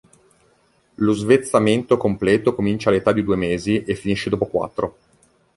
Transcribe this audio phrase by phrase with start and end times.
[0.95, 4.97] Lo svezzamento completo comincia all'età di due mesi, e finisce dopo quattro.